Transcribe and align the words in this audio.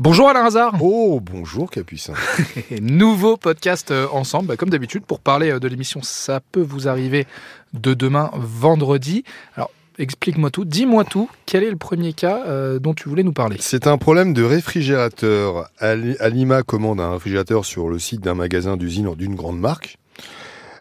Bonjour 0.00 0.28
Alain 0.28 0.44
Hazard. 0.44 0.74
Oh, 0.80 1.18
bonjour 1.20 1.68
Capucin. 1.72 2.12
Nouveau 2.80 3.36
podcast 3.36 3.90
euh, 3.90 4.06
ensemble, 4.12 4.46
bah, 4.46 4.56
comme 4.56 4.70
d'habitude, 4.70 5.02
pour 5.04 5.18
parler 5.18 5.50
euh, 5.50 5.58
de 5.58 5.66
l'émission 5.66 6.02
Ça 6.04 6.38
peut 6.52 6.62
vous 6.62 6.86
arriver 6.86 7.26
de 7.74 7.94
demain 7.94 8.30
vendredi. 8.36 9.24
Alors, 9.56 9.72
explique-moi 9.98 10.50
tout, 10.50 10.64
dis-moi 10.64 11.02
tout. 11.04 11.28
Quel 11.46 11.64
est 11.64 11.70
le 11.70 11.76
premier 11.76 12.12
cas 12.12 12.44
euh, 12.46 12.78
dont 12.78 12.94
tu 12.94 13.08
voulais 13.08 13.24
nous 13.24 13.32
parler? 13.32 13.56
C'est 13.58 13.88
un 13.88 13.98
problème 13.98 14.34
de 14.34 14.44
réfrigérateur. 14.44 15.68
Ali- 15.80 16.16
Alima 16.20 16.62
commande 16.62 17.00
un 17.00 17.10
réfrigérateur 17.14 17.64
sur 17.64 17.88
le 17.88 17.98
site 17.98 18.20
d'un 18.20 18.34
magasin 18.34 18.76
d'usine 18.76 19.12
d'une 19.16 19.34
grande 19.34 19.58
marque. 19.58 19.98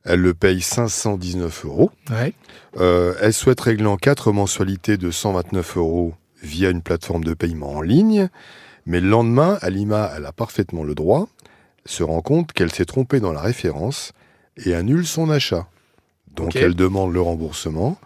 Elle 0.05 0.19
le 0.21 0.35
paye 0.35 0.61
519 0.61 1.65
euros. 1.65 1.89
Ouais. 2.11 2.33
Euh, 2.79 3.15
elle 3.19 3.33
souhaite 3.33 3.61
régler 3.61 3.87
en 3.87 3.97
quatre 3.97 4.31
mensualités 4.31 4.97
de 4.97 5.09
129 5.09 5.77
euros 5.77 6.13
via 6.43 6.69
une 6.69 6.83
plateforme 6.83 7.23
de 7.23 7.33
paiement 7.33 7.71
en 7.77 7.81
ligne. 7.81 8.29
Mais 8.87 8.99
le 9.01 9.09
lendemain, 9.09 9.59
Alima, 9.61 10.11
elle 10.17 10.25
a 10.25 10.31
parfaitement 10.31 10.83
le 10.83 10.95
droit, 10.95 11.27
se 11.85 12.01
rend 12.03 12.21
compte 12.21 12.53
qu'elle 12.53 12.71
s'est 12.71 12.85
trompée 12.85 13.19
dans 13.19 13.33
la 13.33 13.41
référence 13.41 14.13
et 14.65 14.73
annule 14.73 15.05
son 15.05 15.29
achat. 15.29 15.67
Donc 16.35 16.55
elle 16.55 16.73
demande 16.73 17.13
le 17.13 17.21
remboursement. 17.21 17.97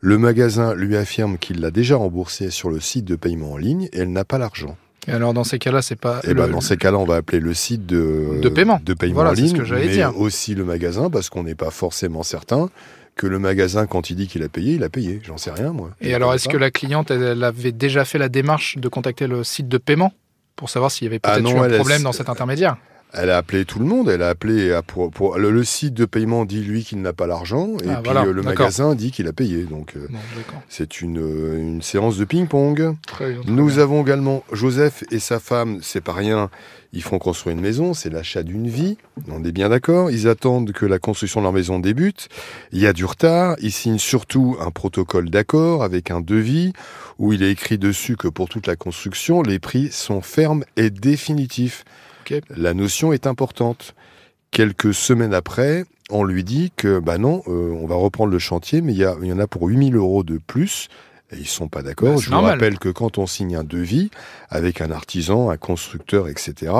Le 0.00 0.16
magasin 0.18 0.72
lui 0.74 0.96
affirme 0.96 1.36
qu'il 1.36 1.60
l'a 1.60 1.70
déjà 1.70 1.96
remboursé 1.96 2.50
sur 2.50 2.70
le 2.70 2.80
site 2.80 3.04
de 3.04 3.16
paiement 3.16 3.52
en 3.52 3.56
ligne 3.58 3.88
et 3.92 3.98
elle 3.98 4.12
n'a 4.12 4.24
pas 4.24 4.38
l'argent. 4.38 4.76
Et 5.08 5.12
alors, 5.12 5.32
dans 5.34 5.44
ces 5.44 5.58
cas-là, 5.58 5.80
c'est 5.82 5.96
pas. 5.96 6.20
Et 6.24 6.28
le- 6.28 6.34
ben 6.34 6.48
dans 6.48 6.60
ces 6.60 6.76
cas-là, 6.76 6.98
on 6.98 7.04
va 7.04 7.16
appeler 7.16 7.40
le 7.40 7.54
site 7.54 7.86
de, 7.86 8.38
De 8.42 8.48
paiement. 8.50 8.80
de 8.84 8.92
paiement 8.94 9.14
Voilà, 9.14 9.30
en 9.30 9.34
c'est 9.34 9.40
ce 9.40 9.46
ligne, 9.46 9.56
que 9.56 9.64
j'allais 9.64 9.86
mais 9.86 9.92
dire. 9.92 10.12
aussi 10.18 10.54
le 10.54 10.62
magasin, 10.64 11.08
parce 11.10 11.30
qu'on 11.30 11.42
n'est 11.42 11.54
pas 11.54 11.70
forcément 11.70 12.22
certain 12.22 12.68
que 13.16 13.26
le 13.26 13.38
magasin, 13.38 13.86
quand 13.86 14.10
il 14.10 14.16
dit 14.16 14.28
qu'il 14.28 14.42
a 14.42 14.48
payé, 14.48 14.74
il 14.74 14.84
a 14.84 14.88
payé. 14.90 15.20
J'en 15.24 15.38
sais 15.38 15.50
rien, 15.50 15.72
moi. 15.72 15.90
Et 16.02 16.14
alors, 16.14 16.32
est-ce 16.34 16.48
que 16.48 16.56
la 16.58 16.70
cliente, 16.70 17.10
elle, 17.10 17.22
elle 17.22 17.44
avait 17.44 17.72
déjà 17.72 18.04
fait 18.04 18.18
la 18.18 18.28
démarche 18.28 18.76
de 18.78 18.88
contacter 18.88 19.26
le 19.26 19.42
site 19.42 19.68
de 19.68 19.78
paiement? 19.78 20.12
Pour 20.60 20.68
savoir 20.68 20.90
s'il 20.90 21.06
y 21.06 21.08
avait 21.08 21.18
Ah 21.22 21.32
peut-être 21.32 21.50
eu 21.50 21.58
un 21.58 21.76
problème 21.78 22.02
dans 22.02 22.12
cet 22.12 22.28
intermédiaire 22.28 22.76
Elle 23.12 23.30
a 23.30 23.36
appelé 23.38 23.64
tout 23.64 23.78
le 23.78 23.84
monde. 23.84 24.08
Elle 24.08 24.22
a 24.22 24.28
appelé 24.28 24.72
à- 24.72 24.82
pour, 24.82 25.10
pour- 25.10 25.38
le, 25.38 25.50
le 25.50 25.64
site 25.64 25.94
de 25.94 26.04
paiement 26.04 26.44
dit 26.44 26.62
lui 26.62 26.84
qu'il 26.84 27.00
n'a 27.02 27.12
pas 27.12 27.26
l'argent 27.26 27.68
et 27.82 27.88
Ah, 27.88 27.96
puis 28.02 28.12
voilà, 28.12 28.24
euh, 28.24 28.32
le 28.32 28.42
magasin 28.42 28.94
dit 28.94 29.10
qu'il 29.10 29.26
a 29.26 29.32
payé. 29.32 29.64
Donc 29.64 29.94
euh, 29.96 30.06
Bon, 30.10 30.18
c'est 30.68 31.00
une, 31.00 31.18
euh, 31.18 31.58
une 31.58 31.82
séance 31.82 32.16
de 32.16 32.24
ping-pong. 32.24 32.94
Nous 33.46 33.66
bien. 33.66 33.78
avons 33.78 34.02
également 34.02 34.44
Joseph 34.52 35.04
et 35.10 35.18
sa 35.18 35.38
femme. 35.40 35.78
C'est 35.82 36.00
pas 36.00 36.12
rien. 36.12 36.50
Ils 36.92 37.02
font 37.02 37.18
construire 37.20 37.54
une 37.56 37.62
maison. 37.62 37.94
C'est 37.94 38.10
l'achat 38.10 38.42
d'une 38.42 38.68
vie. 38.68 38.96
On 39.28 39.44
est 39.44 39.52
bien 39.52 39.68
d'accord. 39.68 40.10
Ils 40.10 40.26
attendent 40.28 40.72
que 40.72 40.86
la 40.86 40.98
construction 40.98 41.40
de 41.40 41.44
leur 41.44 41.52
maison 41.52 41.78
débute. 41.78 42.28
Il 42.72 42.80
y 42.80 42.86
a 42.86 42.92
du 42.92 43.04
retard. 43.04 43.56
Ils 43.60 43.70
signent 43.72 43.98
surtout 43.98 44.56
un 44.60 44.70
protocole 44.70 45.30
d'accord 45.30 45.84
avec 45.84 46.10
un 46.10 46.20
devis 46.20 46.72
où 47.18 47.32
il 47.32 47.42
est 47.42 47.50
écrit 47.52 47.78
dessus 47.78 48.16
que 48.16 48.26
pour 48.28 48.48
toute 48.48 48.66
la 48.66 48.74
construction, 48.76 49.42
les 49.42 49.58
prix 49.58 49.90
sont 49.92 50.20
fermes 50.20 50.64
et 50.76 50.90
définitifs. 50.90 51.84
La 52.56 52.74
notion 52.74 53.12
est 53.12 53.26
importante. 53.26 53.94
Quelques 54.50 54.94
semaines 54.94 55.34
après, 55.34 55.84
on 56.10 56.24
lui 56.24 56.44
dit 56.44 56.72
que 56.76 56.98
bah 56.98 57.18
non, 57.18 57.42
euh, 57.46 57.70
on 57.80 57.86
va 57.86 57.94
reprendre 57.94 58.32
le 58.32 58.38
chantier, 58.38 58.80
mais 58.80 58.92
il 58.92 58.98
y, 58.98 59.32
en 59.32 59.38
a 59.38 59.46
pour 59.46 59.68
8000 59.68 59.96
euros 59.96 60.22
de 60.22 60.38
plus. 60.38 60.88
Et 61.32 61.36
ils 61.36 61.46
sont 61.46 61.68
pas 61.68 61.82
d'accord. 61.82 62.16
Bah, 62.16 62.20
Je 62.20 62.30
normal. 62.30 62.58
vous 62.58 62.60
rappelle 62.64 62.78
que 62.78 62.88
quand 62.88 63.18
on 63.18 63.26
signe 63.26 63.54
un 63.54 63.62
devis 63.62 64.10
avec 64.48 64.80
un 64.80 64.90
artisan, 64.90 65.50
un 65.50 65.56
constructeur, 65.56 66.28
etc., 66.28 66.72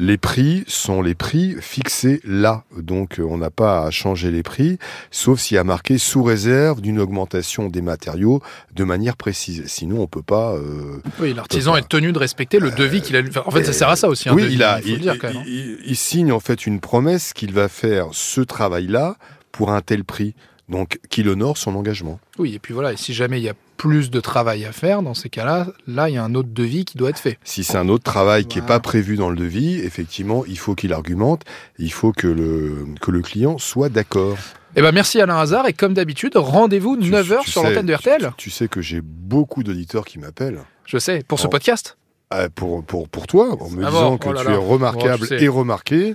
les 0.00 0.16
prix 0.16 0.64
sont 0.68 1.02
les 1.02 1.14
prix 1.14 1.56
fixés 1.60 2.20
là. 2.24 2.62
Donc 2.76 3.18
euh, 3.18 3.24
on 3.24 3.36
n'a 3.38 3.50
pas 3.50 3.84
à 3.84 3.90
changer 3.90 4.30
les 4.30 4.42
prix, 4.42 4.78
sauf 5.10 5.40
s'il 5.40 5.56
y 5.56 5.58
a 5.58 5.64
marqué 5.64 5.98
sous 5.98 6.22
réserve 6.22 6.80
d'une 6.80 7.00
augmentation 7.00 7.68
des 7.68 7.82
matériaux 7.82 8.40
de 8.74 8.84
manière 8.84 9.16
précise. 9.16 9.64
Sinon, 9.66 10.00
on 10.00 10.06
peut 10.06 10.22
pas. 10.22 10.52
euh, 10.54 11.02
Oui, 11.20 11.34
l'artisan 11.34 11.74
est 11.76 11.88
tenu 11.88 12.12
de 12.12 12.18
respecter 12.18 12.58
le 12.60 12.70
devis 12.70 13.02
qu'il 13.02 13.16
a. 13.16 13.22
enfin, 13.28 13.42
en 13.44 13.50
fait, 13.50 13.64
ça 13.64 13.72
sert 13.72 13.88
à 13.88 13.96
ça 13.96 14.08
aussi. 14.08 14.28
un 14.28 14.34
oui, 14.34 14.42
devis, 14.44 14.54
il 14.54 14.62
a, 14.62 14.78
faut 14.80 14.86
le 14.86 14.92
il, 14.94 15.00
dire 15.00 15.18
quand 15.18 15.28
même. 15.28 15.36
hein. 15.38 15.44
il- 15.46 15.78
il 15.84 15.96
signe 15.96 16.30
en 16.32 16.40
fait 16.40 16.66
une 16.66 16.80
promesse 16.80 17.32
qu'il 17.32 17.52
va 17.52 17.68
faire 17.68 18.06
ce 18.12 18.40
travail-là 18.40 19.16
pour 19.50 19.72
un 19.72 19.80
tel 19.80 20.04
prix, 20.04 20.34
donc 20.68 20.98
qu'il 21.10 21.28
honore 21.28 21.56
son 21.56 21.74
engagement. 21.74 22.20
Oui, 22.38 22.54
et 22.54 22.58
puis 22.58 22.74
voilà, 22.74 22.92
et 22.92 22.96
si 22.96 23.14
jamais 23.14 23.38
il 23.40 23.44
y 23.44 23.48
a 23.48 23.54
plus 23.76 24.10
de 24.10 24.20
travail 24.20 24.64
à 24.64 24.72
faire, 24.72 25.02
dans 25.02 25.14
ces 25.14 25.28
cas-là, 25.28 25.68
là, 25.86 26.08
il 26.08 26.14
y 26.14 26.18
a 26.18 26.24
un 26.24 26.34
autre 26.34 26.48
devis 26.52 26.84
qui 26.84 26.98
doit 26.98 27.10
être 27.10 27.18
fait. 27.18 27.38
Si 27.44 27.62
c'est 27.64 27.76
un 27.78 27.88
autre 27.88 28.02
travail 28.04 28.44
qui 28.46 28.58
n'est 28.60 28.66
pas 28.66 28.80
prévu 28.80 29.16
dans 29.16 29.30
le 29.30 29.36
devis, 29.36 29.78
effectivement, 29.80 30.44
il 30.46 30.58
faut 30.58 30.74
qu'il 30.74 30.92
argumente, 30.92 31.42
il 31.78 31.92
faut 31.92 32.12
que 32.12 32.26
le, 32.26 32.86
que 33.00 33.10
le 33.10 33.22
client 33.22 33.56
soit 33.58 33.88
d'accord. 33.88 34.36
Eh 34.76 34.82
ben 34.82 34.92
merci 34.92 35.20
Alain 35.20 35.38
Hazard, 35.38 35.66
et 35.68 35.72
comme 35.72 35.94
d'habitude, 35.94 36.32
rendez-vous 36.36 36.96
Tu- 36.96 37.10
9h 37.10 37.40
tu 37.42 37.50
sur 37.50 37.62
l'antenne 37.62 37.86
de 37.86 37.94
RTL. 37.94 38.32
Tu 38.36 38.50
sais 38.50 38.68
que 38.68 38.80
j'ai 38.82 39.00
beaucoup 39.00 39.62
d'auditeurs 39.62 40.04
qui 40.04 40.18
m'appellent. 40.18 40.60
Je 40.84 40.98
sais, 40.98 41.22
pour 41.26 41.38
ce 41.40 41.46
podcast. 41.46 41.96
Euh, 42.34 42.48
Pour, 42.54 42.84
pour, 42.84 43.08
pour 43.08 43.26
toi, 43.26 43.56
en 43.60 43.70
me 43.70 43.84
Ah 43.84 43.90
disant 43.90 44.10
bon, 44.10 44.18
que 44.18 44.28
oh 44.28 44.32
là 44.32 44.40
tu 44.42 44.48
là. 44.48 44.54
es 44.54 44.56
remarquable 44.56 45.26
Oh, 45.30 45.34
et 45.34 45.48
remarqué. 45.48 46.14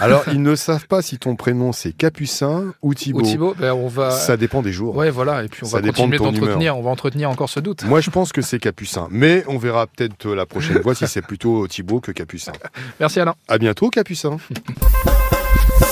Alors, 0.00 0.24
ils 0.32 0.42
ne 0.42 0.54
savent 0.56 0.86
pas 0.86 1.02
si 1.02 1.18
ton 1.18 1.36
prénom 1.36 1.72
c'est 1.72 1.92
Capucin 1.92 2.74
ou 2.82 2.94
Thibaut. 2.94 3.20
Ou 3.20 3.22
Thibaut, 3.22 3.54
ben, 3.58 3.72
on 3.72 3.88
va. 3.88 4.10
Ça 4.10 4.36
dépend 4.36 4.60
des 4.62 4.72
jours. 4.72 4.96
Ouais, 4.96 5.10
voilà, 5.10 5.44
et 5.44 5.48
puis 5.48 5.62
on 5.64 5.66
Ça 5.66 5.80
va 5.80 5.88
continuer 5.88 6.18
d'entretenir, 6.18 6.76
on 6.76 6.82
va 6.82 6.90
entretenir 6.90 7.30
encore 7.30 7.48
ce 7.48 7.60
doute. 7.60 7.84
Moi, 7.84 8.00
je 8.00 8.10
pense 8.10 8.32
que 8.32 8.42
c'est 8.42 8.58
Capucin. 8.58 9.08
Mais 9.10 9.44
on 9.46 9.56
verra 9.58 9.86
peut-être 9.86 10.28
la 10.28 10.46
prochaine 10.46 10.80
fois 10.82 10.94
si 10.94 11.06
c'est 11.06 11.22
plutôt 11.22 11.66
Thibaut 11.68 12.00
que 12.00 12.12
Capucin. 12.12 12.52
Merci 13.00 13.20
Alain. 13.20 13.34
À 13.48 13.58
bientôt, 13.58 13.88
Capucin. 13.90 14.36